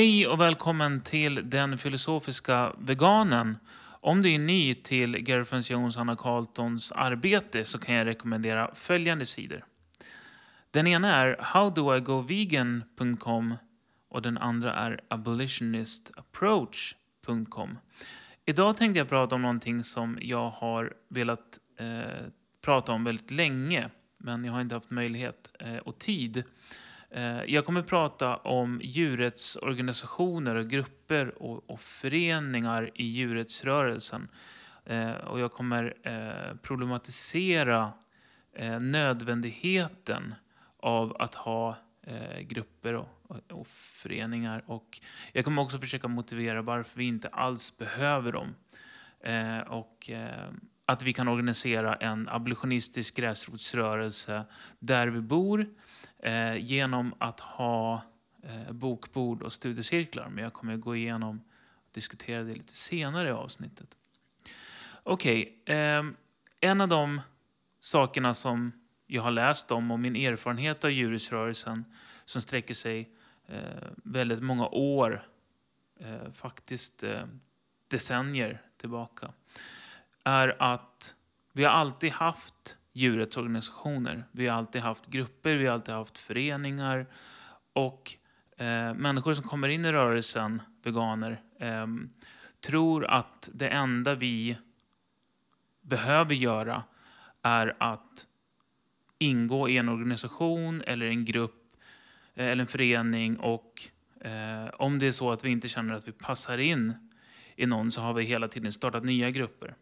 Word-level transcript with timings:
Hej 0.00 0.26
och 0.26 0.40
välkommen 0.40 1.00
till 1.00 1.50
Den 1.50 1.78
filosofiska 1.78 2.72
veganen. 2.78 3.56
Om 4.00 4.22
du 4.22 4.34
är 4.34 4.38
ny 4.38 4.74
till 4.74 5.28
Gerfens 5.28 5.70
Jones 5.70 5.96
och 5.96 6.00
Anna 6.00 6.16
Carltons 6.16 6.92
arbete 6.92 7.64
så 7.64 7.78
kan 7.78 7.94
jag 7.94 8.06
rekommendera 8.06 8.74
följande 8.74 9.26
sidor. 9.26 9.64
Den 10.70 10.86
ena 10.86 11.16
är 11.16 11.36
howdoigovegan.com 11.54 13.54
och 14.08 14.22
den 14.22 14.38
andra 14.38 14.74
är 14.74 15.00
abolitionistapproach.com. 15.08 17.78
Idag 18.46 18.76
tänkte 18.76 18.98
jag 18.98 19.08
prata 19.08 19.34
om 19.34 19.42
någonting 19.42 19.82
som 19.82 20.18
jag 20.20 20.50
har 20.50 20.92
velat 21.08 21.58
eh, 21.78 22.00
prata 22.64 22.92
om 22.92 23.04
väldigt 23.04 23.30
länge 23.30 23.90
men 24.18 24.44
jag 24.44 24.52
har 24.52 24.60
inte 24.60 24.74
haft 24.74 24.90
möjlighet 24.90 25.50
eh, 25.58 25.76
och 25.76 25.98
tid. 25.98 26.44
Eh, 27.10 27.44
jag 27.44 27.64
kommer 27.64 27.82
prata 27.82 28.36
om 28.36 28.80
djurrättsorganisationer 28.82 30.56
och 30.56 30.68
grupper 30.68 31.42
och, 31.42 31.70
och 31.70 31.80
föreningar 31.80 32.90
i 32.94 33.04
djurrättsrörelsen. 33.04 34.28
Eh, 34.84 35.10
och 35.10 35.40
jag 35.40 35.52
kommer 35.52 35.96
eh, 36.02 36.56
problematisera 36.56 37.92
nödvändigheten 38.80 40.34
av 40.76 41.16
att 41.18 41.34
ha 41.34 41.76
grupper 42.40 42.94
och, 42.94 43.08
och, 43.22 43.52
och, 43.52 43.66
föreningar. 43.66 44.64
Och 44.66 45.00
jag 45.32 45.44
kommer 45.44 45.62
också 45.62 45.78
försöka 45.78 46.08
motivera 46.08 46.62
varför 46.62 46.98
vi 46.98 47.04
inte 47.04 47.28
alls 47.28 47.78
behöver 47.78 48.32
dem. 48.32 48.54
Och 49.66 50.10
att 50.90 51.02
vi 51.02 51.12
kan 51.12 51.28
organisera 51.28 51.94
en 51.94 52.28
abolitionistisk 52.28 53.14
gräsrotsrörelse 53.14 54.44
där 54.78 55.06
vi 55.08 55.20
bor 55.20 55.66
eh, 56.18 56.56
genom 56.56 57.14
att 57.18 57.40
ha 57.40 58.02
eh, 58.42 58.72
bokbord 58.72 59.42
och 59.42 59.52
studiecirklar. 59.52 60.28
Men 60.28 60.44
jag 60.44 60.52
kommer 60.52 60.76
gå 60.76 60.96
igenom 60.96 61.40
och 61.72 61.90
diskutera 61.92 62.42
det 62.42 62.54
lite 62.54 62.72
senare 62.72 63.28
i 63.28 63.32
avsnittet. 63.32 63.96
Okej, 65.02 65.60
okay, 65.62 65.76
eh, 65.76 66.04
en 66.60 66.80
av 66.80 66.88
de 66.88 67.20
sakerna 67.80 68.34
som 68.34 68.72
jag 69.06 69.22
har 69.22 69.30
läst 69.30 69.70
om 69.70 69.90
och 69.90 70.00
min 70.00 70.16
erfarenhet 70.16 70.84
av 70.84 70.90
djurrättsrörelsen 70.90 71.84
som 72.24 72.42
sträcker 72.42 72.74
sig 72.74 73.10
eh, 73.48 73.88
väldigt 73.96 74.42
många 74.42 74.68
år, 74.68 75.28
eh, 76.00 76.30
faktiskt 76.30 77.02
eh, 77.02 77.24
decennier 77.88 78.62
tillbaka, 78.76 79.32
är 80.24 80.56
att 80.58 81.14
vi 81.52 81.64
har 81.64 81.70
alltid 81.70 82.12
haft 82.12 82.78
djurrättsorganisationer. 82.92 84.24
Vi 84.32 84.46
har 84.46 84.58
alltid 84.58 84.82
haft 84.82 85.06
grupper, 85.06 85.56
vi 85.56 85.66
har 85.66 85.74
alltid 85.74 85.94
haft 85.94 86.18
föreningar. 86.18 87.06
Och 87.72 88.16
eh, 88.56 88.94
människor 88.94 89.34
som 89.34 89.48
kommer 89.48 89.68
in 89.68 89.84
i 89.84 89.92
rörelsen, 89.92 90.62
veganer, 90.82 91.40
eh, 91.58 91.86
tror 92.60 93.06
att 93.06 93.50
det 93.52 93.68
enda 93.68 94.14
vi 94.14 94.56
behöver 95.82 96.34
göra 96.34 96.82
är 97.42 97.76
att 97.80 98.26
ingå 99.18 99.68
i 99.68 99.76
en 99.76 99.88
organisation 99.88 100.82
eller 100.86 101.06
en 101.06 101.24
grupp 101.24 101.76
eh, 102.34 102.46
eller 102.46 102.60
en 102.60 102.66
förening 102.66 103.36
och 103.36 103.82
eh, 104.20 104.68
om 104.72 104.98
det 104.98 105.06
är 105.06 105.12
så 105.12 105.30
att 105.32 105.44
vi 105.44 105.50
inte 105.50 105.68
känner 105.68 105.94
att 105.94 106.08
vi 106.08 106.12
passar 106.12 106.58
in 106.58 107.10
i 107.56 107.66
någon 107.66 107.90
så 107.90 108.00
har 108.00 108.14
vi 108.14 108.24
hela 108.24 108.48
tiden 108.48 108.72
startat 108.72 109.04
nya 109.04 109.30
grupper. 109.30 109.74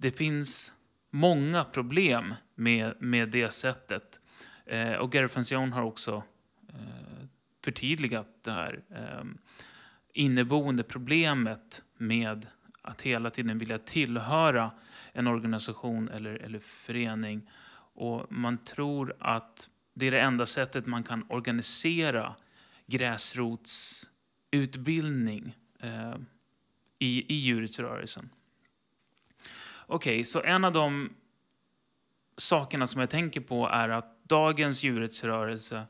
Det 0.00 0.10
finns 0.10 0.74
många 1.10 1.64
problem 1.64 2.34
med, 2.54 2.94
med 2.98 3.28
det 3.28 3.50
sättet. 3.50 4.20
Eh, 4.66 4.92
och 4.92 5.12
Gareth 5.12 5.72
har 5.72 5.82
också 5.82 6.22
eh, 6.68 7.26
förtydligat 7.64 8.28
det 8.44 8.50
här 8.50 8.82
eh, 8.90 9.24
inneboende 10.14 10.82
problemet 10.82 11.82
med 11.98 12.46
att 12.82 13.02
hela 13.02 13.30
tiden 13.30 13.58
vilja 13.58 13.78
tillhöra 13.78 14.70
en 15.12 15.26
organisation 15.26 16.08
eller, 16.08 16.34
eller 16.34 16.58
förening. 16.58 17.50
Och 17.94 18.32
man 18.32 18.58
tror 18.58 19.16
att 19.18 19.70
det 19.94 20.06
är 20.06 20.10
det 20.10 20.20
enda 20.20 20.46
sättet 20.46 20.86
man 20.86 21.02
kan 21.02 21.26
organisera 21.28 22.34
gräsrotsutbildning 22.86 25.56
eh, 25.80 26.14
i, 26.98 27.32
i 27.32 27.34
djurrättsrörelsen. 27.34 28.30
Okej, 29.92 30.14
okay, 30.14 30.24
så 30.24 30.42
en 30.42 30.64
av 30.64 30.72
de 30.72 31.10
sakerna 32.36 32.86
som 32.86 33.00
jag 33.00 33.10
tänker 33.10 33.40
på 33.40 33.68
är 33.68 33.88
att 33.88 34.28
dagens 34.28 34.82
djurrättsrörelse, 34.82 35.82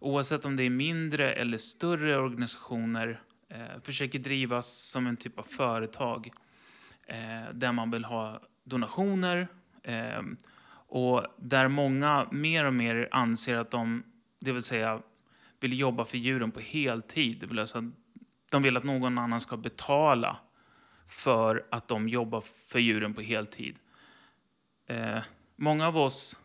oavsett 0.00 0.44
om 0.44 0.56
det 0.56 0.62
är 0.62 0.70
mindre 0.70 1.32
eller 1.32 1.58
större 1.58 2.18
organisationer, 2.18 3.20
eh, 3.48 3.82
försöker 3.82 4.18
drivas 4.18 4.90
som 4.90 5.06
en 5.06 5.16
typ 5.16 5.38
av 5.38 5.42
företag 5.42 6.30
eh, 7.06 7.52
där 7.54 7.72
man 7.72 7.90
vill 7.90 8.04
ha 8.04 8.40
donationer 8.64 9.48
eh, 9.82 10.22
och 10.88 11.26
där 11.36 11.68
många 11.68 12.28
mer 12.30 12.64
och 12.64 12.74
mer 12.74 13.08
anser 13.10 13.56
att 13.56 13.70
de, 13.70 14.02
det 14.40 14.52
vill 14.52 14.62
säga, 14.62 15.00
vill 15.60 15.78
jobba 15.78 16.04
för 16.04 16.18
djuren 16.18 16.50
på 16.50 16.60
heltid. 16.60 17.38
Det 17.40 17.46
vill 17.46 17.66
säga, 17.66 17.90
de 18.50 18.62
vill 18.62 18.76
att 18.76 18.84
någon 18.84 19.18
annan 19.18 19.40
ska 19.40 19.56
betala 19.56 20.36
för 21.06 21.66
att 21.70 21.88
de 21.88 22.08
jobbar 22.08 22.40
för 22.40 22.78
djuren 22.78 23.14
på 23.14 23.20
heltid. 23.20 23.78
Eh, 24.86 25.22
många 25.56 25.86
av 25.86 25.96
oss 25.96 26.38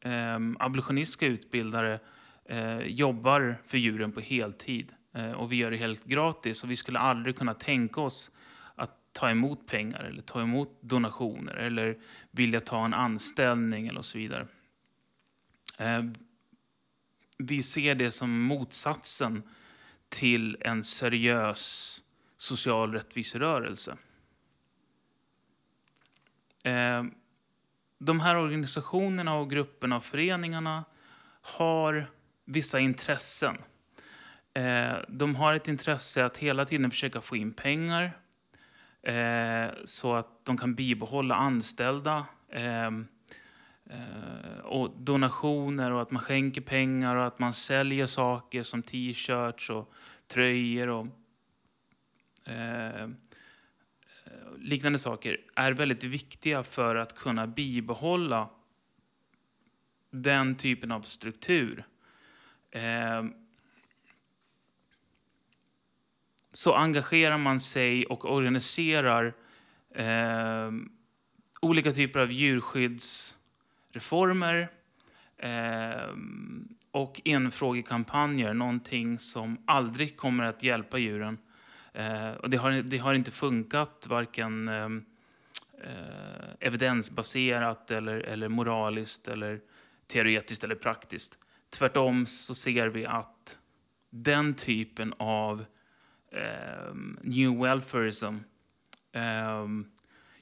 eh, 0.00 0.38
abolitionistiska 0.58 1.26
utbildare 1.26 2.00
eh, 2.44 2.78
jobbar 2.78 3.56
för 3.64 3.78
djuren 3.78 4.12
på 4.12 4.20
heltid 4.20 4.92
eh, 5.14 5.32
och 5.32 5.52
vi 5.52 5.56
gör 5.56 5.70
det 5.70 5.76
helt 5.76 6.04
gratis 6.04 6.64
och 6.64 6.70
vi 6.70 6.76
skulle 6.76 6.98
aldrig 6.98 7.36
kunna 7.36 7.54
tänka 7.54 8.00
oss 8.00 8.30
att 8.74 8.96
ta 9.12 9.30
emot 9.30 9.66
pengar 9.66 10.04
eller 10.04 10.22
ta 10.22 10.42
emot 10.42 10.78
donationer 10.80 11.54
eller 11.54 11.98
vilja 12.30 12.60
ta 12.60 12.84
en 12.84 12.94
anställning 12.94 13.86
eller 13.86 14.02
så 14.02 14.18
vidare. 14.18 14.46
Eh, 15.78 16.04
vi 17.38 17.62
ser 17.62 17.94
det 17.94 18.10
som 18.10 18.40
motsatsen 18.40 19.42
till 20.08 20.56
en 20.60 20.84
seriös 20.84 22.02
social 22.40 22.92
rättviserörelse. 22.92 23.96
Eh, 26.64 27.04
de 27.98 28.20
här 28.20 28.36
organisationerna 28.36 29.34
och 29.34 29.50
grupperna 29.50 29.96
och 29.96 30.04
föreningarna 30.04 30.84
har 31.42 32.06
vissa 32.44 32.78
intressen. 32.78 33.56
Eh, 34.54 34.96
de 35.08 35.34
har 35.34 35.54
ett 35.54 35.68
intresse 35.68 36.24
att 36.24 36.38
hela 36.38 36.64
tiden 36.64 36.90
försöka 36.90 37.20
få 37.20 37.36
in 37.36 37.52
pengar 37.52 38.10
eh, 39.02 39.70
så 39.84 40.14
att 40.14 40.44
de 40.44 40.58
kan 40.58 40.74
bibehålla 40.74 41.34
anställda 41.34 42.26
och 44.62 44.90
donationer 44.98 45.90
och 45.90 46.02
att 46.02 46.10
man 46.10 46.22
skänker 46.22 46.60
pengar 46.60 47.16
och 47.16 47.26
att 47.26 47.38
man 47.38 47.52
säljer 47.52 48.06
saker 48.06 48.62
som 48.62 48.82
t-shirts 48.82 49.70
och 49.70 49.92
tröjor 50.26 50.88
och 50.88 51.06
Eh, 52.50 53.08
liknande 54.58 54.98
saker 54.98 55.40
är 55.54 55.72
väldigt 55.72 56.04
viktiga 56.04 56.62
för 56.62 56.96
att 56.96 57.16
kunna 57.16 57.46
bibehålla 57.46 58.50
den 60.10 60.56
typen 60.56 60.92
av 60.92 61.02
struktur. 61.02 61.84
Eh, 62.70 63.24
så 66.52 66.74
engagerar 66.74 67.38
man 67.38 67.60
sig 67.60 68.06
och 68.06 68.32
organiserar 68.32 69.34
eh, 69.94 70.70
olika 71.60 71.92
typer 71.92 72.20
av 72.20 72.32
djurskyddsreformer 72.32 74.68
eh, 75.36 76.14
och 76.90 77.20
enfrågekampanjer, 77.24 78.54
någonting 78.54 79.18
som 79.18 79.62
aldrig 79.66 80.16
kommer 80.16 80.44
att 80.44 80.62
hjälpa 80.62 80.98
djuren 80.98 81.38
Eh, 81.92 82.30
och 82.30 82.50
det, 82.50 82.56
har, 82.56 82.70
det 82.72 82.98
har 82.98 83.14
inte 83.14 83.30
funkat 83.30 84.06
varken 84.08 84.68
ehm, 84.68 85.04
eh, 85.84 86.50
evidensbaserat 86.60 87.90
eller, 87.90 88.18
eller 88.18 88.48
moraliskt 88.48 89.28
eller 89.28 89.60
teoretiskt 90.06 90.64
eller 90.64 90.74
praktiskt. 90.74 91.38
Tvärtom 91.70 92.26
så 92.26 92.54
ser 92.54 92.86
vi 92.86 93.06
att 93.06 93.58
den 94.10 94.54
typen 94.54 95.14
av 95.18 95.64
eh, 96.32 96.94
new 97.22 97.60
welfareism 97.60 98.36
eh, 99.12 99.66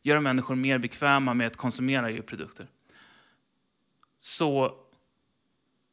gör 0.03 0.21
människor 0.21 0.55
mer 0.55 0.79
bekväma 0.79 1.35
med 1.35 1.47
att 1.47 1.57
konsumera 1.57 2.11
djurprodukter. 2.11 2.67
Så 4.19 4.75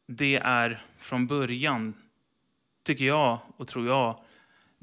det 0.07 0.36
är 0.36 0.81
från 0.98 1.28
början, 1.28 1.94
tycker 2.84 3.06
jag 3.06 3.40
och 3.57 3.68
tror 3.68 3.88
jag, 3.88 4.19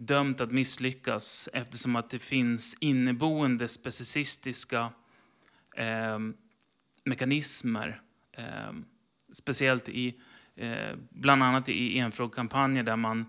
dömt 0.06 0.40
att 0.40 0.50
misslyckas 0.50 1.48
eftersom 1.52 1.96
att 1.96 2.10
det 2.10 2.18
finns 2.18 2.76
inneboende 2.80 3.68
specicistiska 3.68 4.92
eh, 5.76 6.18
mekanismer. 7.04 8.00
Eh, 8.32 8.72
speciellt 9.32 9.88
i, 9.88 10.20
eh, 10.56 10.96
bland 11.10 11.42
annat 11.42 11.68
i 11.68 11.98
enfrågekampanjer 11.98 12.82
där 12.82 12.96
man 12.96 13.20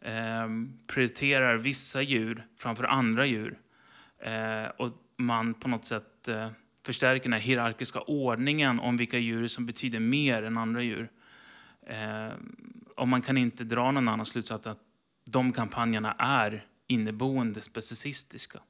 eh, 0.00 0.48
prioriterar 0.86 1.56
vissa 1.56 2.02
djur 2.02 2.46
framför 2.56 2.84
andra 2.84 3.26
djur. 3.26 3.58
Eh, 4.22 4.70
och 4.78 4.92
man 5.16 5.54
på 5.54 5.68
något 5.68 5.84
sätt 5.84 6.28
eh, 6.28 6.50
förstärker 6.82 7.22
den 7.22 7.32
här 7.32 7.40
hierarkiska 7.40 8.00
ordningen 8.00 8.80
om 8.80 8.96
vilka 8.96 9.18
djur 9.18 9.48
som 9.48 9.66
betyder 9.66 10.00
mer 10.00 10.42
än 10.42 10.58
andra 10.58 10.82
djur. 10.82 11.10
Eh, 11.86 12.34
och 12.96 13.08
man 13.08 13.22
kan 13.22 13.38
inte 13.38 13.64
dra 13.64 13.90
någon 13.90 14.08
annan 14.08 14.26
slutsats 14.26 14.66
att 14.66 14.89
de 15.32 15.52
kampanjerna 15.52 16.12
är 16.18 16.66
inneboende 16.86 17.60
specicistiska. 17.60 18.60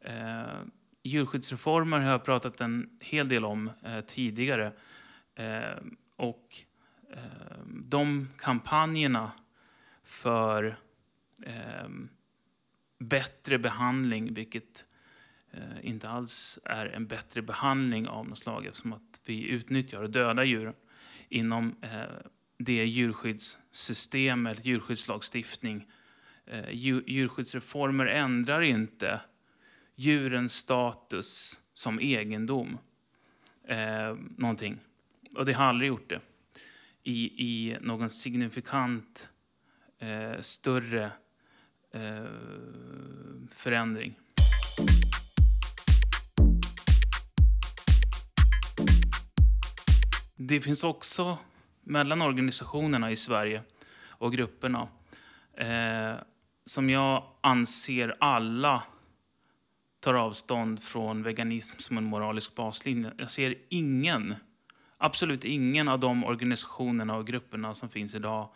Eh, 0.00 0.60
djurskyddsreformer 1.02 2.00
har 2.00 2.10
jag 2.10 2.24
pratat 2.24 2.60
en 2.60 2.98
hel 3.00 3.28
del 3.28 3.44
om 3.44 3.70
eh, 3.82 4.00
tidigare. 4.00 4.72
Eh, 5.34 5.82
och 6.16 6.56
eh, 7.10 7.58
de 7.66 8.28
kampanjerna 8.38 9.32
för 10.02 10.76
eh, 11.46 11.88
bättre 12.98 13.58
behandling, 13.58 14.34
vilket 14.34 14.86
eh, 15.50 15.88
inte 15.88 16.08
alls 16.08 16.58
är 16.64 16.86
en 16.86 17.06
bättre 17.06 17.42
behandling 17.42 18.08
av 18.08 18.28
något 18.28 18.38
slag 18.38 18.66
eftersom 18.66 18.92
att 18.92 19.20
vi 19.26 19.48
utnyttjar 19.48 20.02
och 20.02 20.10
dödar 20.10 20.44
djur 20.44 20.74
inom 21.28 21.76
eh, 21.82 22.02
det 22.58 22.84
djurskyddssystem 22.84 24.46
eller 24.46 24.60
djurskyddslagstiftning. 24.60 25.86
Eh, 26.46 26.70
djurskyddsreformer 27.06 28.06
ändrar 28.06 28.60
inte 28.60 29.20
djurens 29.94 30.54
status 30.54 31.60
som 31.74 32.00
egendom. 32.00 32.78
Eh, 33.68 34.16
någonting. 34.36 34.78
Och 35.36 35.46
det 35.46 35.52
har 35.52 35.64
aldrig 35.64 35.88
gjort 35.88 36.08
det. 36.08 36.20
I, 37.02 37.24
i 37.24 37.76
någon 37.80 38.10
signifikant 38.10 39.30
eh, 39.98 40.40
större 40.40 41.10
eh, 41.92 42.24
förändring. 43.50 44.18
Det 50.36 50.60
finns 50.60 50.84
också 50.84 51.38
mellan 51.86 52.22
organisationerna 52.22 53.10
i 53.10 53.16
Sverige 53.16 53.62
och 54.10 54.32
grupperna 54.32 54.88
eh, 55.56 56.14
som 56.64 56.90
jag 56.90 57.24
anser 57.40 58.16
alla 58.20 58.82
tar 60.00 60.14
avstånd 60.14 60.82
från 60.82 61.22
veganism 61.22 61.78
som 61.78 61.98
en 61.98 62.04
moralisk 62.04 62.54
baslinje. 62.54 63.12
Jag 63.16 63.30
ser 63.30 63.54
ingen, 63.68 64.34
absolut 64.98 65.44
ingen 65.44 65.88
av 65.88 66.00
de 66.00 66.24
organisationerna 66.24 67.16
och 67.16 67.26
grupperna 67.26 67.74
som 67.74 67.88
finns 67.88 68.14
idag 68.14 68.48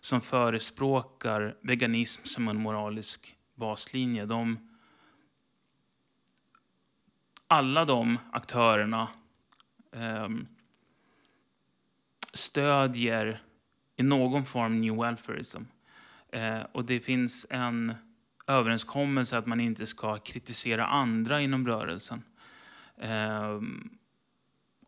som 0.00 0.20
förespråkar 0.20 1.56
veganism 1.60 2.24
som 2.24 2.48
en 2.48 2.56
moralisk 2.56 3.36
baslinje. 3.54 4.26
De, 4.26 4.58
alla 7.46 7.84
de 7.84 8.18
aktörerna 8.32 9.08
eh, 9.92 10.28
stödjer 12.36 13.42
i 13.96 14.02
någon 14.02 14.44
form 14.44 14.76
new 14.76 14.96
welfareism. 14.96 15.62
Eh, 16.32 16.60
och 16.72 16.84
det 16.84 17.00
finns 17.00 17.46
en 17.50 17.94
överenskommelse 18.46 19.38
att 19.38 19.46
man 19.46 19.60
inte 19.60 19.86
ska 19.86 20.18
kritisera 20.18 20.86
andra 20.86 21.40
inom 21.40 21.66
rörelsen. 21.66 22.22
Eh, 22.98 23.60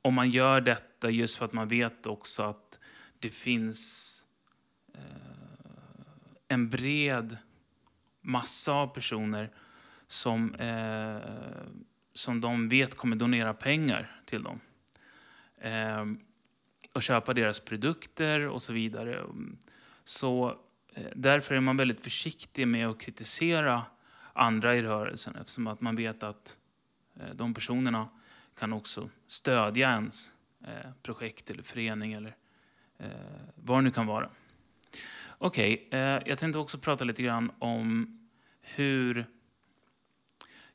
och 0.03 0.13
man 0.13 0.31
gör 0.31 0.61
detta 0.61 1.11
just 1.11 1.39
för 1.39 1.45
att 1.45 1.53
man 1.53 1.69
vet 1.69 2.07
också 2.07 2.43
att 2.43 2.79
det 3.19 3.31
finns 3.31 4.27
eh, 4.95 5.01
en 6.49 6.69
bred 6.69 7.37
massa 8.21 8.73
av 8.73 8.87
personer 8.87 9.51
som, 10.07 10.55
eh, 10.55 11.21
som 12.15 12.41
de 12.41 12.69
vet 12.69 12.95
kommer 12.95 13.17
donera 13.17 13.55
pengar 13.55 14.11
till 14.25 14.43
dem. 14.43 14.61
Eh, 15.61 16.05
och 16.95 17.03
köpa 17.03 17.35
deras 17.35 17.61
produkter 17.61 18.49
och 18.49 18.63
så 18.63 18.73
vidare. 18.73 19.25
Så 20.05 20.57
eh, 20.95 21.07
därför 21.15 21.55
är 21.55 21.61
man 21.61 21.77
väldigt 21.77 22.01
försiktig 22.01 22.69
med 22.69 22.89
att 22.89 23.01
kritisera 23.01 23.83
andra 24.33 24.77
i 24.77 24.83
rörelsen 24.83 25.37
eftersom 25.37 25.67
att 25.67 25.81
man 25.81 25.97
vet 25.97 26.23
att 26.23 26.59
eh, 27.21 27.35
de 27.35 27.55
personerna 27.55 28.09
kan 28.59 28.73
också 28.73 29.09
stödja 29.27 29.91
ens 29.91 30.33
eh, 30.65 30.91
projekt 31.03 31.51
eller 31.51 31.63
förening 31.63 32.13
eller 32.13 32.37
vad 33.55 33.79
det 33.79 33.83
nu 33.83 33.91
kan 33.91 34.07
vara. 34.07 34.31
Okej, 35.39 35.85
okay, 35.87 36.23
jag 36.27 36.39
tänkte 36.39 36.59
också 36.59 36.79
prata 36.79 37.05
lite 37.05 37.23
grann 37.23 37.53
om 37.59 38.19
hur 38.61 39.27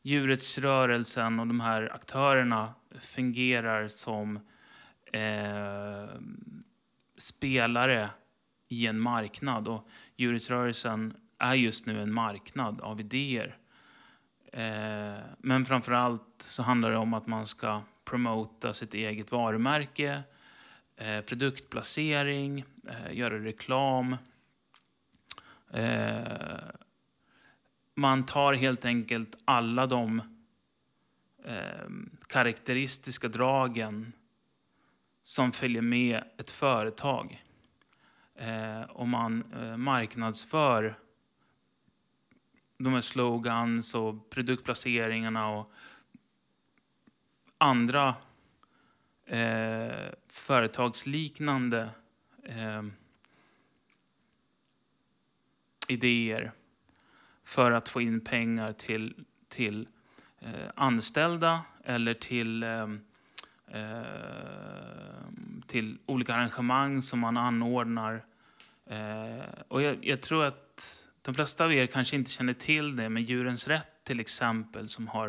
djurrättsrörelsen 0.02 1.40
och 1.40 1.48
de 1.48 1.60
här 1.60 1.94
aktörerna 1.96 2.74
fungerar 3.00 3.88
som 3.88 4.40
eh, 5.14 6.10
spelare 7.18 8.10
i 8.70 8.88
en 8.88 9.00
marknad. 9.00 9.68
Och 9.68 9.88
djurrättsrörelsen 10.16 11.14
är 11.40 11.54
just 11.54 11.86
nu 11.86 12.02
en 12.02 12.14
marknad 12.14 12.82
av 12.82 13.00
idéer. 13.00 13.58
Eh, 14.54 15.24
men 15.38 15.66
framför 15.66 15.92
allt 15.92 16.36
så 16.38 16.64
handlar 16.64 16.92
det 16.92 16.98
om 16.98 17.14
att 17.14 17.28
man 17.28 17.48
ska 17.48 17.82
promota 18.06 18.74
sitt 18.74 18.94
eget 18.94 19.32
varumärke, 19.32 20.24
eh, 20.96 21.22
produktplacering, 21.22 22.66
eh, 22.90 23.18
göra 23.18 23.44
reklam. 23.44 24.18
Eh, 25.74 26.24
man 27.96 28.26
tar 28.26 28.54
helt 28.54 28.86
enkelt 28.86 29.38
alla 29.46 29.88
de 29.88 30.22
eh, 31.46 31.90
karaktäristiska 32.28 33.28
dragen 33.28 34.14
som 35.24 35.52
följer 35.52 35.82
med 35.82 36.24
ett 36.38 36.52
företag. 36.52 37.44
Eh, 38.36 38.82
och 38.82 39.08
man 39.08 39.54
eh, 39.54 39.78
marknadsför 39.78 40.96
de 42.78 42.94
här 42.94 43.02
slogans 43.02 43.96
och 43.96 44.30
produktplaceringarna 44.30 45.50
och 45.50 45.70
andra 47.58 48.16
eh, 49.26 50.12
företagsliknande 50.28 51.90
eh, 52.44 52.84
idéer 55.88 56.52
för 57.44 57.72
att 57.72 57.90
få 57.90 58.02
in 58.02 58.22
pengar 58.22 58.74
till, 58.74 59.26
till 59.48 59.88
eh, 60.40 60.70
anställda 60.76 61.62
eller 61.84 62.14
till 62.14 62.64
eh, 62.64 62.88
Eh, 63.74 65.28
till 65.66 65.98
olika 66.06 66.34
arrangemang 66.34 67.02
som 67.02 67.20
man 67.20 67.38
anordnar. 67.38 68.26
Eh, 68.86 69.46
och 69.68 69.82
jag, 69.82 70.06
jag, 70.06 70.22
tror 70.22 70.46
att 70.46 71.08
de 71.22 71.34
flesta 71.36 71.66
av 71.66 71.74
er 71.74 71.88
kanske 71.88 72.16
inte 72.16 72.32
känner 72.32 72.54
till 72.54 72.96
det, 72.96 73.10
men 73.10 73.24
Djurens 73.24 73.68
Rätt 73.68 74.04
till 74.04 74.20
exempel 74.20 74.88
som 74.88 75.08
har 75.08 75.28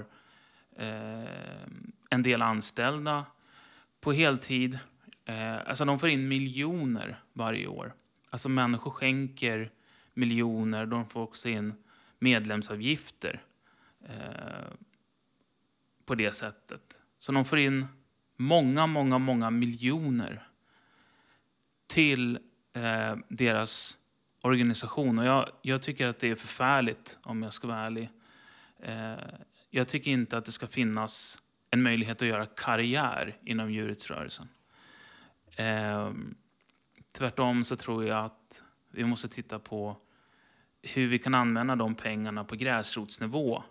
eh, 0.76 1.64
en 2.10 2.22
del 2.22 2.42
anställda 2.42 3.26
på 4.00 4.12
heltid. 4.12 4.78
Eh, 5.24 5.68
alltså 5.68 5.84
de 5.84 5.98
får 5.98 6.08
in 6.08 6.28
miljoner 6.28 7.16
varje 7.32 7.66
år. 7.66 7.94
Alltså 8.30 8.48
människor 8.48 8.90
skänker 8.90 9.70
miljoner, 10.14 10.86
de 10.86 11.08
får 11.08 11.20
också 11.22 11.48
in 11.48 11.74
medlemsavgifter 12.18 13.42
eh, 14.08 14.72
på 16.04 16.14
det 16.14 16.32
sättet. 16.32 17.02
Så 17.18 17.32
de 17.32 17.44
får 17.44 17.58
in 17.58 17.86
många, 18.36 18.86
många, 18.86 19.18
många 19.18 19.50
miljoner 19.50 20.48
till 21.86 22.38
eh, 22.72 23.16
deras 23.28 23.98
organisation. 24.40 25.18
Och 25.18 25.24
jag, 25.24 25.48
jag, 25.62 25.82
tycker 25.82 26.06
att 26.06 26.18
det 26.18 26.30
är 26.30 26.34
förfärligt, 26.34 27.18
om 27.22 27.42
jag 27.42 27.52
ska 27.52 27.66
vara 27.66 27.86
ärlig. 27.86 28.10
Eh, 28.78 29.14
jag 29.70 29.88
tycker 29.88 30.10
inte 30.10 30.38
att 30.38 30.44
det 30.44 30.52
ska 30.52 30.66
finnas 30.66 31.42
en 31.70 31.82
möjlighet 31.82 32.22
att 32.22 32.28
göra 32.28 32.46
karriär 32.46 33.36
inom 33.44 33.72
djurrättsrörelsen. 33.72 34.48
Eh, 35.56 36.10
tvärtom 37.12 37.64
så 37.64 37.76
tror 37.76 38.04
jag 38.04 38.24
att 38.24 38.64
vi 38.90 39.04
måste 39.04 39.28
titta 39.28 39.58
på 39.58 39.96
hur 40.82 41.08
vi 41.08 41.18
kan 41.18 41.34
använda 41.34 41.76
de 41.76 41.94
pengarna 41.94 42.44
på 42.44 42.56
gräsrotsnivå. 42.56 43.62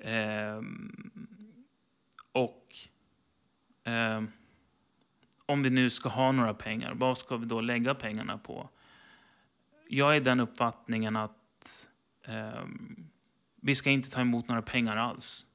Eh, 0.00 0.62
och 2.32 2.64
Eh, 3.84 4.22
om 5.46 5.62
vi 5.62 5.70
nu 5.70 5.90
ska 5.90 6.08
ha 6.08 6.32
några 6.32 6.54
pengar, 6.54 6.94
vad 6.94 7.18
ska 7.18 7.36
vi 7.36 7.46
då 7.46 7.60
lägga 7.60 7.94
pengarna 7.94 8.38
på? 8.38 8.68
Jag 9.88 10.16
är 10.16 10.20
den 10.20 10.40
uppfattningen 10.40 11.16
att 11.16 11.88
eh, 12.26 12.64
vi 13.60 13.74
ska 13.74 13.90
inte 13.90 14.10
ta 14.10 14.20
emot 14.20 14.48
några 14.48 14.62
pengar 14.62 14.96
alls. 14.96 15.46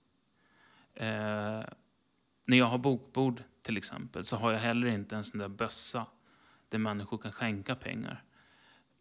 Eh, 0.94 1.63
när 2.46 2.58
jag 2.58 2.65
har 2.65 2.77
bokbord 2.77 3.44
till 3.62 3.77
exempel 3.77 4.24
så 4.24 4.38
har 4.38 4.51
jag 4.51 4.60
heller 4.60 4.88
inte 4.88 5.15
en 5.15 5.24
sån 5.24 5.39
där 5.39 5.48
bössa 5.48 6.05
där 6.70 6.77
människor 6.77 7.17
kan 7.17 7.32
skänka 7.32 7.75
pengar. 7.75 8.24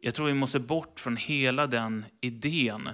Jag 0.00 0.14
tror 0.14 0.26
vi 0.26 0.35
måste 0.35 0.61
bort 0.61 1.00
från 1.00 1.16
hela 1.16 1.66
den 1.66 2.04
idén 2.21 2.90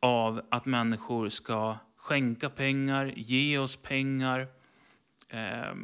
av 0.00 0.42
att 0.50 0.66
människor 0.66 1.28
ska 1.28 1.76
skänka 1.96 2.50
pengar, 2.50 3.12
ge 3.16 3.58
oss 3.58 3.76
pengar, 3.76 4.48
eh, 5.30 5.74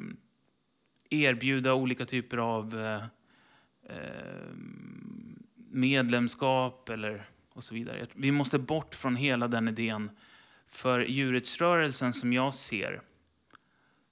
erbjuda 1.11 1.75
olika 1.75 2.07
typer 2.07 2.37
av 2.37 2.81
eh, 2.81 3.05
ehm, 3.97 5.43
medlemskap 5.71 6.88
eller 6.88 7.25
och 7.57 7.65
så 7.65 7.75
vidare. 7.75 8.07
Vi 8.15 8.33
måste 8.33 8.59
bort 8.59 8.95
från 8.95 9.17
hela 9.17 9.49
den 9.49 9.69
idén. 9.69 10.11
För 10.67 11.00
djurrättsrörelsen 11.00 12.12
som 12.12 12.33
jag 12.33 12.55
ser 12.55 13.00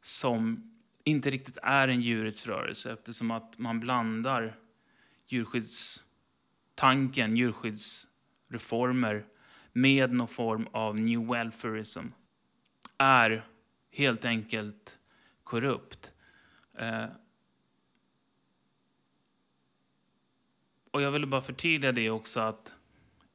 som 0.01 0.73
inte 1.05 1.31
riktigt 1.31 1.59
är 1.63 1.89
en 1.89 2.01
djurrättsrörelse 2.01 2.93
eftersom 2.93 3.31
att 3.31 3.59
man 3.59 3.81
blandar 3.81 4.55
djurskyddstanken, 5.27 7.37
djurskyddsreformer 7.37 9.25
med 9.73 10.13
någon 10.13 10.29
form 10.29 10.69
av 10.73 10.99
new 10.99 11.27
welfareism 11.27 12.07
är 12.99 13.43
helt 13.93 14.25
enkelt 14.25 14.99
korrupt. 15.45 16.15
Eh, 16.79 17.07
och 20.91 21.03
jag 21.03 21.11
vill 21.11 21.27
bara 21.27 21.43
förtydliga 21.43 21.93
det 21.93 22.11
också 22.11 22.41
att 22.41 22.75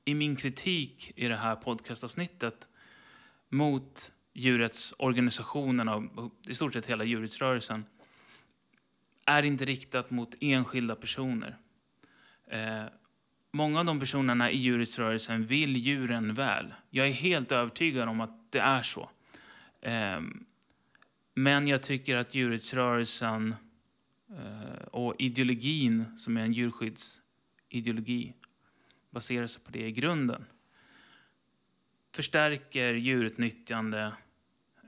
i 0.06 0.14
min 0.14 0.36
kritik 0.36 1.12
i 1.16 1.28
det 1.28 1.36
här 1.36 1.56
podcastavsnittet 1.56 2.68
mot 3.50 4.14
djurrättsorganisationerna 4.34 5.96
och 5.96 6.34
i 6.48 6.54
stort 6.54 6.74
sett 6.74 6.86
hela 6.86 7.04
djurrättsrörelsen 7.04 7.86
är 9.26 9.44
inte 9.44 9.66
riktat 9.66 10.12
mot 10.12 10.36
enskilda 10.42 10.96
personer. 10.96 11.58
Eh, 12.48 12.84
många 13.52 13.80
av 13.80 13.86
de 13.86 14.00
personerna 14.00 14.52
i 14.52 14.58
djurrättsrörelsen 14.58 15.46
vill 15.46 15.78
djuren 15.78 16.34
väl. 16.34 16.74
Jag 16.90 17.08
är 17.08 17.12
helt 17.12 17.52
övertygad 17.52 18.10
om 18.10 18.22
att 18.22 18.52
det 18.52 18.60
är 18.60 18.82
så. 18.82 19.10
Eh, 19.82 20.22
men 21.34 21.68
jag 21.68 21.84
tycker 21.84 22.16
att 22.16 22.36
djurrättsrörelsen 22.36 23.56
eh, 24.30 24.84
och 24.92 25.16
ideologin, 25.20 26.18
som 26.18 26.38
är 26.38 26.42
en 26.42 26.54
djurskyddsideologi, 26.54 28.34
baserar 29.10 29.48
sig 29.48 29.64
på 29.64 29.72
det 29.72 29.88
i 29.88 29.92
grunden. 29.92 30.46
Förstärker 32.12 32.94
djurutnyttjande. 32.94 34.14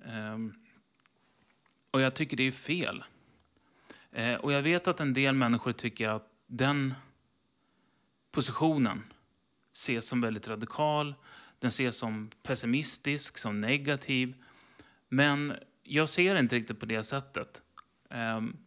Ehm, 0.05 0.53
och 1.91 2.01
jag 2.01 2.13
tycker 2.13 2.37
det 2.37 2.43
är 2.43 2.51
fel. 2.51 3.03
Eh, 4.11 4.35
och 4.35 4.51
jag 4.51 4.61
vet 4.61 4.87
att 4.87 4.99
en 4.99 5.13
del 5.13 5.35
människor 5.35 5.71
tycker 5.71 6.09
att 6.09 6.27
den 6.47 6.93
positionen 8.31 9.03
ses 9.73 10.07
som 10.07 10.21
väldigt 10.21 10.47
radikal. 10.47 11.15
Den 11.59 11.67
ses 11.67 11.97
som 11.97 12.29
pessimistisk, 12.43 13.37
som 13.37 13.61
negativ. 13.61 14.35
Men 15.09 15.53
jag 15.93 16.09
ser 16.09 16.33
det 16.33 16.39
inte 16.39 16.55
riktigt 16.55 16.79
på 16.79 16.85
det 16.85 17.03
sättet. 17.03 17.63
Um, 18.09 18.57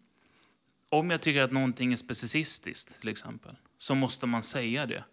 om 0.88 1.10
jag 1.10 1.22
tycker 1.22 1.42
att 1.42 1.52
någonting 1.52 1.92
är 1.92 1.96
specicistiskt, 1.96 3.00
till 3.00 3.08
exempel, 3.08 3.56
så 3.78 3.94
måste 3.94 4.26
man 4.26 4.42
säga 4.42 4.86
det. 4.86 5.04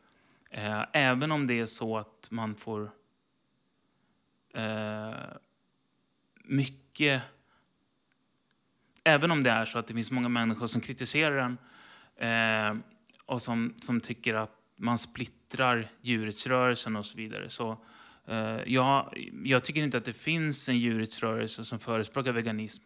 Uh, 0.57 0.85
även 0.93 1.31
om 1.31 1.47
det 1.47 1.59
är 1.59 1.65
så 1.65 1.97
att 1.97 2.27
man 2.31 2.55
får 2.55 2.91
uh, 4.57 5.13
mycket... 6.43 7.21
Även 9.03 9.31
om 9.31 9.43
det 9.43 9.51
är 9.51 9.65
så 9.65 9.79
att 9.79 9.87
det 9.87 9.93
finns 9.93 10.11
många 10.11 10.29
människor 10.29 10.67
som 10.67 10.81
kritiserar 10.81 11.35
den 11.35 11.57
uh, 12.21 12.29
eh, 12.29 12.75
och 13.25 13.41
som, 13.41 13.75
som 13.81 14.01
tycker 14.01 14.33
att 14.33 14.55
man 14.75 14.97
splittrar 14.97 15.87
djurrättsrörelsen 16.01 16.95
och 16.95 17.05
så 17.05 17.17
vidare. 17.17 17.49
Så 17.49 17.77
Eh, 18.27 18.59
jag, 18.65 19.13
jag 19.43 19.63
tycker 19.63 19.83
inte 19.83 19.97
att 19.97 20.05
det 20.05 20.13
finns 20.13 20.69
en 20.69 20.79
djurrättsrörelse 20.79 21.63
som 21.63 21.79
förespråkar 21.79 22.33
veganism 22.33 22.83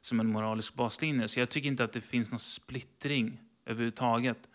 som 0.00 0.20
en 0.20 0.26
moralisk 0.26 0.74
baslinje. 0.74 1.28
Så 1.28 1.40
jag 1.40 1.48
tycker 1.48 1.68
inte 1.68 1.84
att 1.84 1.92
det 1.92 2.00
finns 2.00 2.30
någon 2.30 2.38
splittring 2.38 3.40
överhuvudtaget. 3.66 4.48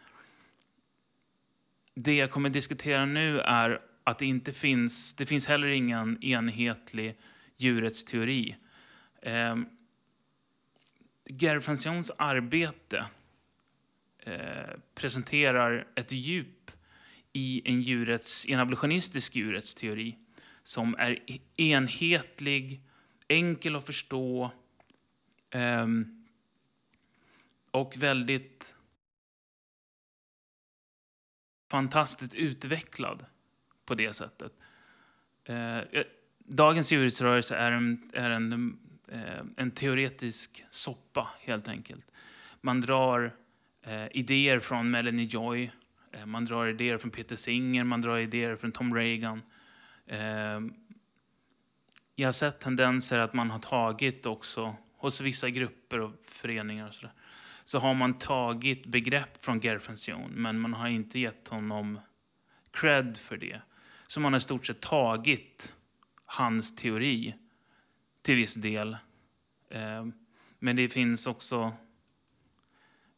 Det 1.95 2.15
jag 2.15 2.31
kommer 2.31 2.49
att 2.49 2.53
diskutera 2.53 3.05
nu 3.05 3.39
är 3.39 3.81
att 4.03 4.17
det 4.17 4.25
inte 4.25 4.53
finns, 4.53 5.13
det 5.13 5.25
finns 5.25 5.47
heller 5.47 5.67
ingen 5.67 6.23
enhetlig 6.23 7.17
djurrättsteori. 7.57 8.55
Eh, 9.21 9.55
Gary 11.29 11.61
Francions 11.61 12.11
arbete 12.17 13.05
eh, 14.19 14.79
presenterar 14.95 15.87
ett 15.95 16.11
djup 16.11 16.58
i 17.33 17.61
en, 17.65 17.81
djurets, 17.81 18.45
en 18.47 18.59
abolitionistisk 18.59 19.35
djurrättsteori 19.35 20.17
som 20.63 20.95
är 20.95 21.19
enhetlig, 21.57 22.81
enkel 23.27 23.75
att 23.75 23.85
förstå 23.85 24.51
um, 25.55 26.25
och 27.71 27.93
väldigt 27.97 28.75
fantastiskt 31.71 32.33
utvecklad 32.33 33.25
på 33.85 33.95
det 33.95 34.13
sättet. 34.13 34.53
Uh, 35.49 36.03
dagens 36.37 36.91
djurrättsrörelse 36.91 37.55
är 37.55 37.71
en, 37.71 38.11
är 38.13 38.29
en, 38.29 38.77
uh, 39.11 39.41
en 39.57 39.71
teoretisk 39.71 40.65
soppa, 40.69 41.29
helt 41.39 41.67
enkelt. 41.67 42.11
Man 42.61 42.81
drar 42.81 43.35
uh, 43.87 44.07
idéer 44.11 44.59
från 44.59 44.91
Melanie 44.91 45.25
Joy 45.25 45.71
Eh, 46.11 46.25
man 46.25 46.45
drar 46.45 46.67
idéer 46.67 46.97
från 46.97 47.11
Peter 47.11 47.35
Singer, 47.35 47.83
man 47.83 48.01
drar 48.01 48.17
idéer 48.17 48.55
från 48.55 48.71
Tom 48.71 48.95
Reagan. 48.95 49.41
Ehm, 50.07 50.73
jag 52.15 52.27
har 52.27 52.33
sett 52.33 52.59
tendenser 52.59 53.19
att 53.19 53.33
man 53.33 53.49
har 53.49 53.59
tagit 53.59 54.25
också, 54.25 54.75
hos 54.97 55.21
vissa 55.21 55.49
grupper 55.49 55.99
och 55.99 56.11
föreningar 56.21 56.87
och 56.87 56.93
så, 56.93 57.01
där, 57.01 57.13
så 57.63 57.79
har 57.79 57.93
man 57.93 58.13
tagit 58.13 58.85
begrepp 58.85 59.45
från 59.45 59.59
Gerfension, 59.59 60.31
men 60.31 60.59
man 60.59 60.73
har 60.73 60.87
inte 60.87 61.19
gett 61.19 61.47
honom 61.47 61.99
cred 62.71 63.17
för 63.17 63.37
det. 63.37 63.61
Så 64.07 64.19
man 64.19 64.33
har 64.33 64.37
i 64.37 64.41
stort 64.41 64.65
sett 64.65 64.81
tagit 64.81 65.75
hans 66.25 66.75
teori 66.75 67.35
till 68.21 68.35
viss 68.35 68.55
del. 68.55 68.97
Ehm, 69.69 70.13
men 70.59 70.75
det 70.75 70.89
finns 70.89 71.27
också 71.27 71.73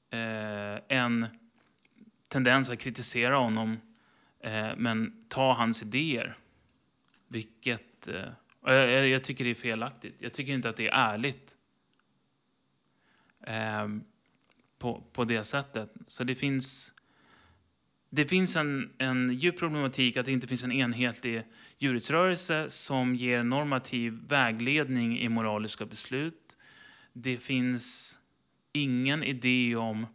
eh, 0.10 0.98
en 0.98 1.28
tendens 2.32 2.70
att 2.70 2.80
kritisera 2.80 3.36
honom 3.36 3.78
eh, 4.40 4.70
men 4.78 5.26
ta 5.28 5.54
hans 5.54 5.82
idéer. 5.82 6.38
Vilket... 7.28 8.08
Eh, 8.08 8.30
jag, 8.66 9.08
jag, 9.08 9.24
tycker 9.24 9.44
det 9.44 9.50
är 9.50 9.56
felaktigt. 9.56 10.16
Jag 10.20 10.34
tycker 10.34 10.54
inte 10.54 10.70
att 10.70 10.76
det 10.76 10.88
är 10.88 11.14
ärligt 11.14 11.58
eh, 13.48 13.88
på, 14.80 15.04
på 15.14 15.24
det 15.24 15.44
sättet. 15.44 15.94
Så 16.08 16.24
det 16.24 16.36
finns... 16.36 16.94
Det 18.14 18.26
finns 18.26 18.56
en, 18.56 18.94
en 18.98 19.34
djup 19.34 19.60
problematik 19.60 20.18
att 20.18 20.26
det 20.26 20.32
inte 20.32 20.48
finns 20.48 20.64
en 20.64 20.72
enhetlig 20.72 21.44
djurrättsrörelse 21.78 22.70
som 22.70 23.16
ger 23.16 23.44
normativ 23.44 24.14
vägledning 24.28 25.20
i 25.20 25.30
moraliska 25.30 25.86
beslut. 25.86 26.58
Det 27.14 27.38
finns 27.38 28.20
ingen 28.74 29.24
idé 29.24 29.76
om 29.76 30.08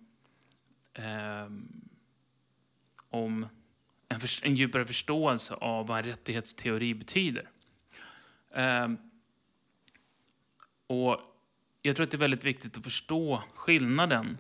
eh, 0.93 1.49
om 3.25 3.47
en, 4.09 4.21
för, 4.21 4.47
en 4.47 4.55
djupare 4.55 4.87
förståelse 4.87 5.55
av 5.55 5.87
vad 5.87 5.99
en 5.99 6.05
rättighetsteori 6.05 6.95
betyder. 6.95 7.49
Um, 8.57 8.99
och 10.87 11.21
jag 11.83 11.97
tror 11.97 12.05
att 12.05 12.11
det 12.11 12.17
är 12.17 12.19
väldigt 12.19 12.45
viktigt 12.45 12.77
att 12.77 12.85
förstå 12.85 13.43
skillnaden 13.55 14.39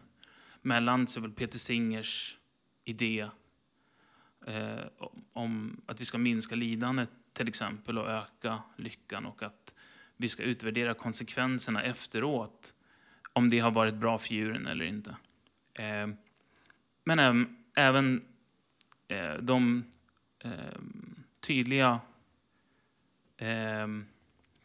mellan 0.63 1.07
till 1.07 1.33
Peter 1.33 1.59
Singers 1.59 2.37
idé 2.85 3.29
eh, 4.47 4.85
om 5.33 5.81
att 5.87 6.01
vi 6.01 6.05
ska 6.05 6.19
minska 6.19 6.55
lidandet 6.55 7.09
till 7.33 7.49
exempel 7.49 7.99
och 7.99 8.11
öka 8.11 8.63
lyckan 8.77 9.27
och 9.27 9.43
att 9.43 9.75
vi 10.17 10.29
ska 10.29 10.43
utvärdera 10.43 10.95
konsekvenserna 10.95 11.83
efteråt 11.83 12.75
om 13.33 13.51
det 13.51 13.59
har 13.59 13.71
varit 13.71 13.95
bra 13.95 14.19
för 14.19 14.35
djuren 14.35 14.67
eller 14.67 14.85
inte. 14.85 15.17
Eh, 15.79 16.09
men 17.05 17.19
även, 17.19 17.65
även 17.77 18.25
Eh, 19.09 19.35
de 19.35 19.85
eh, 20.39 20.51
tydliga 21.41 22.01
eh, 23.37 23.87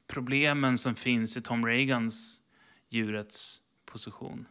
problemen 0.08 0.78
som 0.78 0.96
finns 0.96 1.38
i 1.38 1.42
Tom 1.42 1.66
Reagans 1.66 2.44
djurets 2.90 3.62
position. 3.86 4.48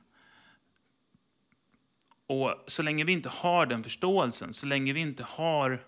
Och 2.26 2.64
så 2.66 2.82
länge 2.82 3.04
vi 3.04 3.12
inte 3.12 3.28
har 3.28 3.66
den 3.66 3.82
förståelsen, 3.82 4.52
så 4.52 4.66
länge 4.66 4.92
vi 4.92 5.00
inte 5.00 5.22
har 5.22 5.84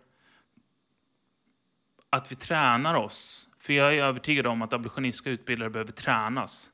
att 2.11 2.33
vi 2.33 2.37
tränar 2.37 2.95
oss. 2.95 3.49
För 3.59 3.73
jag 3.73 3.95
är 3.95 4.05
övertygad 4.05 4.47
om 4.47 4.63
att 4.63 4.73
abolitionistiska 4.73 5.31
utbildare 5.31 5.71
behöver 5.71 5.93
tränas. 5.93 6.73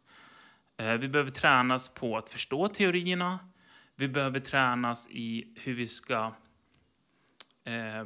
Eh, 0.76 0.92
vi 0.92 1.08
behöver 1.08 1.30
tränas 1.30 1.88
på 1.88 2.16
att 2.16 2.28
förstå 2.28 2.68
teorierna. 2.68 3.38
Vi 3.96 4.08
behöver 4.08 4.40
tränas 4.40 5.08
i 5.10 5.54
hur 5.56 5.74
vi 5.74 5.88
ska 5.88 6.32
eh, 7.68 8.04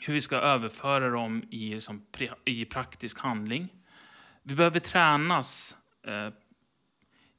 hur 0.00 0.14
vi 0.14 0.20
ska 0.20 0.36
överföra 0.36 1.10
dem 1.10 1.42
i, 1.50 1.74
liksom, 1.74 2.06
i 2.44 2.64
praktisk 2.64 3.18
handling. 3.18 3.68
Vi 4.42 4.54
behöver 4.54 4.80
tränas 4.80 5.76
eh, 6.06 6.28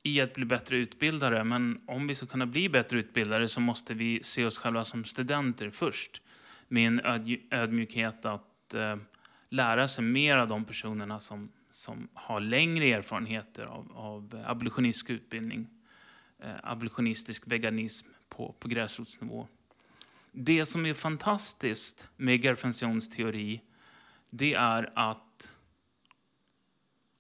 i 0.03 0.21
att 0.21 0.33
bli 0.33 0.45
bättre 0.45 0.77
utbildare, 0.77 1.43
men 1.43 1.81
om 1.85 2.07
vi 2.07 2.15
ska 2.15 2.25
kunna 2.25 2.45
bli 2.45 2.69
bättre 2.69 2.99
utbildare 2.99 3.47
så 3.47 3.61
måste 3.61 3.93
vi 3.93 4.23
se 4.23 4.45
oss 4.45 4.57
själva 4.57 4.83
som 4.83 5.03
studenter 5.03 5.69
först. 5.69 6.21
Med 6.67 6.87
en 6.87 7.01
ödmjukhet 7.51 8.25
att 8.25 8.73
eh, 8.73 8.95
lära 9.49 9.87
sig 9.87 10.03
mer 10.03 10.37
av 10.37 10.47
de 10.47 10.65
personerna 10.65 11.19
som, 11.19 11.51
som 11.69 12.07
har 12.13 12.41
längre 12.41 12.85
erfarenheter 12.85 13.65
av, 13.65 13.91
av 13.95 14.43
abolitionistisk 14.45 15.09
utbildning, 15.09 15.67
eh, 16.43 16.55
abolitionistisk 16.63 17.51
veganism 17.51 18.07
på, 18.29 18.55
på 18.59 18.67
gräsrotsnivå. 18.67 19.47
Det 20.39 20.65
som 20.65 20.85
är 20.85 20.93
fantastiskt 20.93 22.09
med 22.17 22.43
Gerfensions 22.43 23.09
teori, 23.09 23.61
det 24.29 24.53
är 24.53 24.91
att 24.95 25.53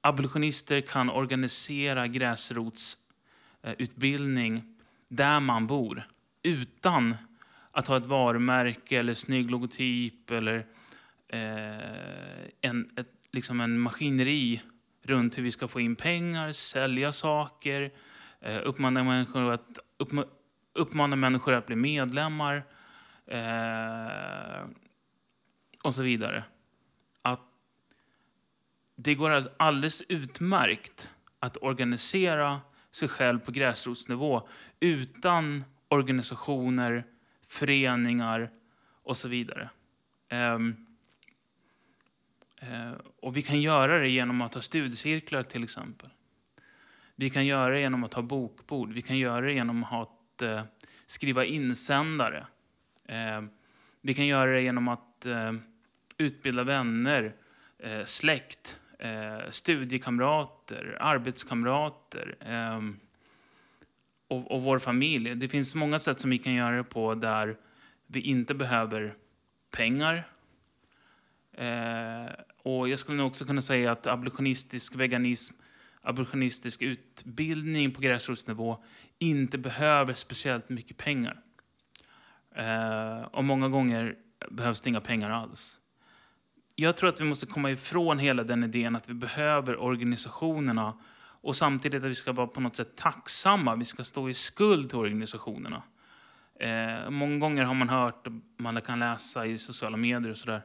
abolitionister 0.01 0.81
kan 0.81 1.09
organisera 1.09 2.07
gräsrotsutbildning 2.07 4.55
eh, 4.55 4.61
där 5.09 5.39
man 5.39 5.67
bor 5.67 6.03
utan 6.43 7.15
att 7.71 7.87
ha 7.87 7.97
ett 7.97 8.05
varumärke 8.05 8.99
eller 8.99 9.13
snygg 9.13 9.51
logotyp 9.51 10.31
eller 10.31 10.65
eh, 11.27 11.77
en, 12.61 12.89
ett, 12.97 13.11
liksom 13.31 13.61
en 13.61 13.79
maskineri 13.79 14.61
runt 15.03 15.37
hur 15.37 15.43
vi 15.43 15.51
ska 15.51 15.67
få 15.67 15.79
in 15.79 15.95
pengar, 15.95 16.51
sälja 16.51 17.11
saker, 17.11 17.91
eh, 18.41 18.59
uppmana, 18.63 19.03
människor 19.03 19.51
att, 19.51 19.79
uppma, 19.97 20.25
uppmana 20.73 21.15
människor 21.15 21.53
att 21.53 21.65
bli 21.65 21.75
medlemmar 21.75 22.63
eh, 23.27 24.65
och 25.83 25.95
så 25.95 26.03
vidare. 26.03 26.43
Att 27.21 27.41
det 28.95 29.15
går 29.15 29.43
alldeles 29.57 30.01
utmärkt 30.01 31.11
att 31.39 31.57
organisera 31.61 32.61
sig 32.91 33.07
själv 33.07 33.39
på 33.39 33.51
gräsrotsnivå 33.51 34.47
utan 34.79 35.63
organisationer, 35.87 37.03
föreningar 37.47 38.51
och 39.03 39.17
så 39.17 39.27
vidare. 39.27 39.69
Um, 40.31 40.87
uh, 42.63 42.93
och 43.21 43.37
vi 43.37 43.41
kan 43.41 43.61
göra 43.61 43.99
det 43.99 44.09
genom 44.09 44.41
att 44.41 44.53
ha 44.53 44.61
studiecirklar 44.61 45.43
till 45.43 45.63
exempel. 45.63 46.09
Vi 47.15 47.29
kan 47.29 47.45
göra 47.45 47.73
det 47.73 47.79
genom 47.79 48.03
att 48.03 48.13
ha 48.13 48.21
bokbord. 48.21 48.93
Vi 48.93 49.01
kan 49.01 49.17
göra 49.17 49.45
det 49.45 49.53
genom 49.53 49.83
att 49.83 50.41
uh, 50.43 50.61
skriva 51.05 51.45
insändare. 51.45 52.47
Ehm, 53.07 53.49
vi 54.01 54.13
kan 54.13 54.27
göra 54.27 54.51
det 54.51 54.61
genom 54.61 54.87
att 54.87 55.25
ehm, 55.25 55.61
utbilda 56.17 56.63
vänner, 56.63 57.35
eh, 57.79 58.03
släkt, 58.03 58.79
eh, 58.99 59.49
studiekamrater, 59.49 60.97
arbetskamrater 60.99 62.35
ehm, 62.41 62.99
och, 64.27 64.51
och 64.51 64.61
vår 64.61 64.79
familj. 64.79 65.35
Det 65.35 65.49
finns 65.49 65.75
många 65.75 65.99
sätt 65.99 66.19
som 66.19 66.29
vi 66.29 66.37
kan 66.37 66.53
göra 66.53 66.75
det 66.75 66.83
på 66.83 67.15
där 67.15 67.57
vi 68.07 68.21
inte 68.21 68.53
behöver 68.53 69.13
pengar. 69.71 70.23
Eh, 71.53 72.31
och 72.63 72.89
jag 72.89 72.99
skulle 72.99 73.17
nog 73.17 73.27
också 73.27 73.45
kunna 73.45 73.61
säga 73.61 73.91
att 73.91 74.07
abolitionistisk 74.07 74.95
veganism, 74.95 75.55
abolitionistisk 76.01 76.81
utbildning 76.81 77.91
på 77.91 78.01
gräsrotsnivå 78.01 78.83
inte 79.19 79.57
behöver 79.57 80.13
speciellt 80.13 80.69
mycket 80.69 80.97
pengar. 80.97 81.41
Eh, 82.57 83.21
och 83.21 83.43
många 83.43 83.69
gånger 83.69 84.15
behövs 84.51 84.81
det 84.81 84.89
inga 84.89 85.01
pengar 85.01 85.29
alls. 85.29 85.81
Jag 86.75 86.97
tror 86.97 87.09
att 87.09 87.21
vi 87.21 87.25
måste 87.25 87.45
komma 87.45 87.71
ifrån 87.71 88.19
hela 88.19 88.43
den 88.43 88.63
idén 88.63 88.95
att 88.95 89.09
vi 89.09 89.13
behöver 89.13 89.79
organisationerna 89.79 90.97
och 91.41 91.55
samtidigt 91.55 92.03
att 92.03 92.09
vi 92.09 92.15
ska 92.15 92.31
vara 92.31 92.47
på 92.47 92.61
något 92.61 92.75
sätt 92.75 92.95
tacksamma. 92.95 93.75
Vi 93.75 93.85
ska 93.85 94.03
stå 94.03 94.29
i 94.29 94.33
skuld 94.33 94.89
till 94.89 94.97
organisationerna. 94.97 95.83
Eh, 96.59 97.09
många 97.09 97.37
gånger 97.37 97.63
har 97.63 97.73
man 97.73 97.89
hört, 97.89 98.27
man 98.57 98.81
kan 98.81 98.99
läsa 98.99 99.45
i 99.45 99.57
sociala 99.57 99.97
medier 99.97 100.31
och 100.31 100.37
sådär, 100.37 100.61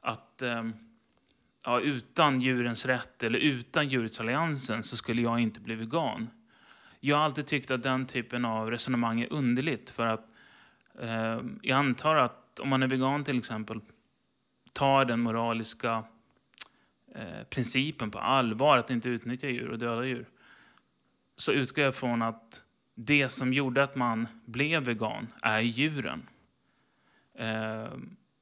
att 0.00 0.42
eh, 0.42 0.64
ja, 1.64 1.80
utan 1.80 2.40
djurens 2.40 2.86
rätt 2.86 3.22
eller 3.22 3.38
utan 3.38 3.88
djurrättsalliansen 3.88 4.82
så 4.82 4.96
skulle 4.96 5.22
jag 5.22 5.40
inte 5.40 5.60
bli 5.60 5.74
vegan. 5.74 6.30
Jag 7.00 7.16
har 7.16 7.24
alltid 7.24 7.46
tyckt 7.46 7.70
att 7.70 7.82
den 7.82 8.06
typen 8.06 8.44
av 8.44 8.70
resonemang 8.70 9.20
är 9.20 9.32
underligt 9.32 9.90
för 9.90 10.06
att 10.06 10.28
Eh, 11.00 11.40
jag 11.62 11.78
antar 11.78 12.16
att 12.16 12.60
om 12.60 12.68
man 12.68 12.82
är 12.82 12.86
vegan 12.86 13.24
till 13.24 13.38
exempel 13.38 13.80
tar 14.72 15.04
den 15.04 15.20
moraliska 15.20 16.04
Eh, 17.16 17.44
principen 17.44 18.10
på 18.10 18.18
allvar, 18.18 18.78
att 18.78 18.90
inte 18.90 19.08
utnyttja 19.08 19.48
djur 19.48 19.70
och 19.70 19.78
döda 19.78 20.04
djur, 20.04 20.26
så 21.36 21.52
utgår 21.52 21.84
jag 21.84 21.94
från 21.94 22.22
att 22.22 22.62
det 22.94 23.28
som 23.28 23.52
gjorde 23.52 23.82
att 23.82 23.96
man 23.96 24.28
blev 24.44 24.84
vegan 24.84 25.26
är 25.42 25.60
djuren. 25.60 26.28
Eh, 27.34 27.88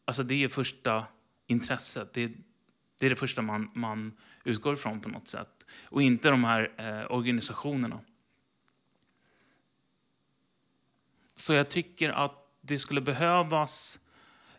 alltså 0.04 0.22
det 0.22 0.44
är 0.44 0.48
första 0.48 1.06
intresset. 1.46 2.12
Det, 2.12 2.32
det 2.98 3.06
är 3.06 3.10
det 3.10 3.16
första 3.16 3.42
man, 3.42 3.70
man 3.74 4.12
utgår 4.44 4.74
ifrån 4.74 5.00
på 5.00 5.08
något 5.08 5.28
sätt. 5.28 5.66
Och 5.84 6.02
inte 6.02 6.30
de 6.30 6.44
här 6.44 6.72
eh, 6.76 7.16
organisationerna. 7.16 8.00
Så 11.34 11.54
jag 11.54 11.70
tycker 11.70 12.10
att 12.10 12.43
det 12.66 12.78
skulle 12.78 13.00
behövas 13.00 14.00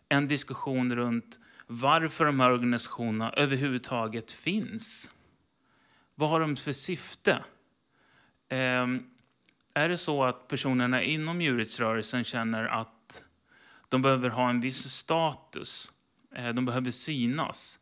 en 0.08 0.28
diskussion 0.28 0.96
runt 0.96 1.40
varför 1.66 2.24
de 2.24 2.40
här 2.40 2.50
organisationerna 2.50 3.32
överhuvudtaget 3.32 4.32
finns. 4.32 5.10
Vad 6.14 6.30
har 6.30 6.40
de 6.40 6.56
för 6.56 6.72
syfte? 6.72 7.32
Eh, 8.48 8.86
är 9.74 9.88
det 9.88 9.98
så 9.98 10.24
att 10.24 10.48
personerna 10.48 11.02
inom 11.02 11.40
djurrättsrörelsen 11.40 12.24
känner 12.24 12.64
att 12.64 13.24
de 13.88 14.02
behöver 14.02 14.30
ha 14.30 14.50
en 14.50 14.60
viss 14.60 14.90
status, 14.90 15.92
eh, 16.34 16.48
de 16.48 16.64
behöver 16.64 16.90
synas. 16.90 17.80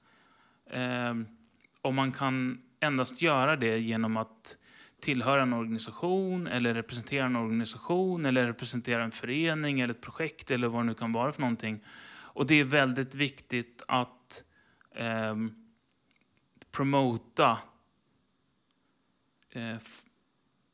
Eh, 0.70 1.14
och 1.82 1.94
man 1.94 2.12
kan 2.12 2.62
endast 2.80 3.22
göra 3.22 3.56
det 3.56 3.78
genom 3.78 4.16
att 4.16 4.56
tillhöra 5.04 5.42
en 5.42 5.52
organisation 5.52 6.46
eller 6.46 6.74
representera 6.74 7.26
en 7.26 7.36
organisation 7.36 8.26
eller 8.26 8.46
representera 8.46 9.04
en 9.04 9.10
förening 9.10 9.80
eller 9.80 9.94
ett 9.94 10.00
projekt 10.00 10.50
eller 10.50 10.68
vad 10.68 10.80
det 10.80 10.86
nu 10.86 10.94
kan 10.94 11.12
vara 11.12 11.32
för 11.32 11.40
någonting 11.40 11.80
och 12.34 12.46
det 12.46 12.54
är 12.54 12.64
väldigt 12.64 13.14
viktigt 13.14 13.82
att 13.88 14.44
eh, 14.94 15.36
promota 16.70 17.58
eh, 19.50 19.76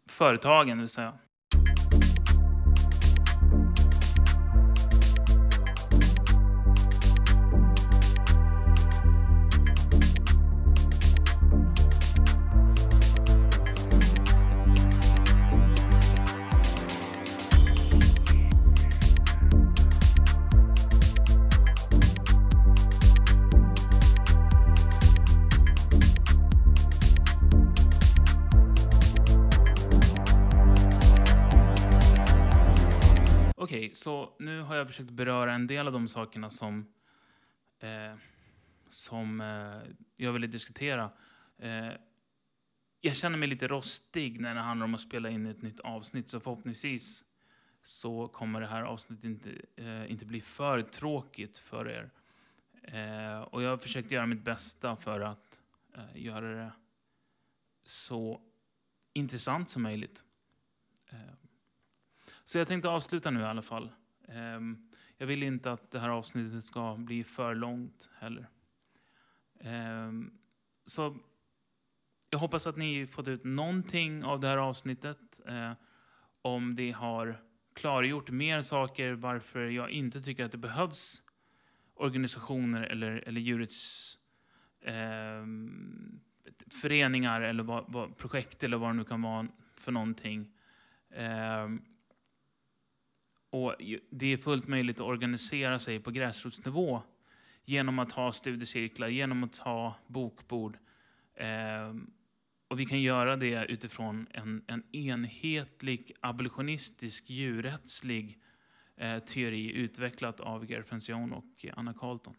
företagen, 0.09 0.79
vill 0.79 0.89
säga. 0.89 1.19
Försökt 34.91 35.11
beröra 35.11 35.53
en 35.53 35.67
del 35.67 35.87
av 35.87 35.93
de 35.93 36.09
sakerna 36.09 36.51
som, 36.51 36.93
eh, 37.79 38.15
som 38.89 39.41
eh, 39.41 39.93
jag 40.17 40.33
ville 40.33 40.47
diskutera. 40.47 41.11
Eh, 41.59 41.93
jag 43.01 43.17
känner 43.17 43.39
mig 43.39 43.49
lite 43.49 43.69
rostig 43.69 44.41
när 44.41 44.55
det 44.55 44.61
handlar 44.61 44.85
om 44.85 44.95
att 44.95 45.01
spela 45.01 45.31
in 45.31 45.47
ett 45.47 45.63
nytt 45.63 45.81
avsnitt, 45.81 46.29
så 46.29 46.41
förhoppningsvis 46.41 47.25
så 47.83 48.29
kommer 48.29 48.61
det 48.61 48.67
här 48.67 48.83
avsnittet 48.83 49.25
inte, 49.25 49.51
eh, 49.77 50.11
inte 50.11 50.27
bli 50.27 50.41
för 50.41 50.83
tråkigt 50.83 51.59
för 51.59 51.89
er. 51.89 52.11
Eh, 52.83 53.41
och 53.41 53.63
jag 53.63 53.71
har 53.71 53.79
försökt 53.79 54.11
göra 54.11 54.27
mitt 54.27 54.45
bästa 54.45 54.97
för 54.97 55.21
att 55.21 55.63
eh, 55.97 56.23
göra 56.23 56.55
det 56.55 56.73
så 57.85 58.41
intressant 59.13 59.71
som 59.71 59.83
möjligt. 59.83 60.25
Eh, 61.09 61.19
så 62.45 62.59
jag 62.59 62.69
tänkte 62.69 62.89
avsluta 62.89 63.31
nu 63.31 63.41
i 63.41 63.45
alla 63.45 63.63
fall. 63.63 63.91
Ehm, 64.31 64.89
jag 65.19 65.27
vill 65.27 65.43
inte 65.43 65.73
att 65.73 65.91
det 65.91 65.99
här 65.99 66.09
avsnittet 66.09 66.65
ska 66.65 66.97
bli 66.97 67.25
för 67.25 67.55
långt 67.55 68.11
heller. 68.19 68.49
Ehm, 69.61 70.31
så 70.87 71.17
jag 72.31 72.39
hoppas 72.39 72.67
att 72.67 72.77
ni 72.77 73.07
fått 73.07 73.29
ut 73.29 73.45
någonting 73.45 74.25
av 74.25 74.41
det 74.41 74.49
här 74.49 74.57
avsnittet. 74.57 75.41
Eh, 75.47 75.73
om 76.43 76.75
det 76.75 76.91
har 76.91 77.41
klargjort 77.75 78.31
mer 78.31 78.61
saker 78.63 79.13
varför 79.13 79.61
jag 79.61 79.91
inte 79.91 80.23
tycker 80.23 80.45
att 80.45 80.53
det 80.53 80.59
behövs 80.59 81.23
organisationer 81.95 82.83
eller, 82.83 83.13
eller 83.29 83.41
djurets 83.41 84.19
eh, 84.81 85.47
föreningar 86.83 87.41
eller 87.41 87.63
vad, 87.63 87.85
vad, 87.89 88.17
projekt 88.17 88.63
eller 88.63 88.77
vad 88.77 88.91
det 88.91 88.95
nu 88.95 89.05
kan 89.05 89.23
vara 89.23 89.47
för 89.75 89.93
någonting. 89.93 90.53
Eh, 91.11 91.69
och 93.51 93.77
det 94.11 94.33
är 94.33 94.37
fullt 94.37 94.69
möjligt 94.69 95.01
att 95.01 95.07
organisera 95.07 95.79
sig 95.79 96.01
på 96.01 96.11
gräsrotsnivå 96.11 97.03
genom 97.65 97.99
att 97.99 98.13
ha 98.13 98.33
studiecirklar, 98.33 99.09
genom 99.09 99.45
att 99.45 99.57
ha 99.57 99.97
bokbord. 100.07 100.79
Eh, 101.35 101.95
och 102.69 102.81
vi 102.81 102.87
kan 102.87 103.03
göra 103.03 103.37
det 103.37 103.65
utifrån 103.65 104.27
en, 104.31 104.65
en 104.67 104.97
enhetlig 104.97 106.13
abolitionistisk 106.21 107.31
djurrättslig 107.31 108.39
eh, 108.97 109.19
teori 109.19 109.73
utvecklat 109.73 110.41
av 110.41 110.67
Gary 110.67 110.83
och 111.33 111.67
Anna 111.77 111.95
Carlton. 111.95 112.35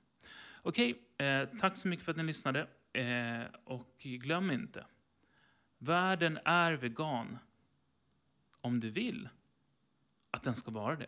Okej, 0.62 0.96
eh, 1.18 1.46
tack 1.60 1.78
så 1.78 1.88
mycket 1.88 2.06
för 2.06 2.12
att 2.12 2.18
ni 2.18 2.24
lyssnade. 2.24 2.68
Eh, 2.94 3.44
och 3.64 3.96
glöm 4.00 4.52
inte, 4.52 4.86
världen 5.78 6.40
är 6.46 6.74
vegan 6.74 7.38
om 8.62 8.80
du 8.80 8.90
vill 8.90 9.30
att 10.32 10.44
den 10.44 10.56
ska 10.56 10.72
vara 10.72 10.96
det. 10.96 11.08